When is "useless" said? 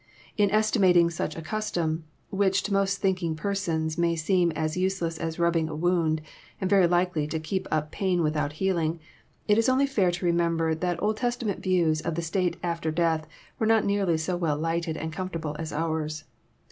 4.75-5.19